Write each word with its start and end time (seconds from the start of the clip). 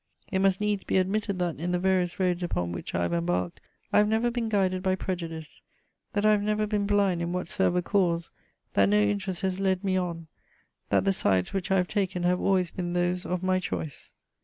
It 0.31 0.39
must 0.39 0.59
needs 0.59 0.83
be 0.83 0.97
admitted 0.97 1.37
that, 1.37 1.59
in 1.59 1.71
the 1.73 1.77
various 1.77 2.19
roads 2.19 2.41
upon 2.41 2.71
which 2.71 2.95
I 2.95 3.03
have 3.03 3.13
embarked, 3.13 3.61
I 3.93 3.99
have 3.99 4.07
never 4.07 4.31
been 4.31 4.49
guided 4.49 4.81
by 4.81 4.95
prejudice, 4.95 5.61
that 6.13 6.25
I 6.25 6.31
have 6.31 6.41
never 6.41 6.65
been 6.65 6.87
blind 6.87 7.21
in 7.21 7.33
whatsoever 7.33 7.83
cause, 7.83 8.31
that 8.73 8.89
no 8.89 8.99
interest 8.99 9.41
has 9.43 9.59
led 9.59 9.83
me 9.83 9.97
on, 9.97 10.25
that 10.89 11.05
the 11.05 11.13
sides 11.13 11.53
which 11.53 11.69
I 11.69 11.75
have 11.77 11.87
taken 11.87 12.23
have 12.23 12.41
always 12.41 12.71
been 12.71 12.93
those 12.93 13.27
of 13.27 13.43
my 13.43 13.59
choice. 13.59 14.15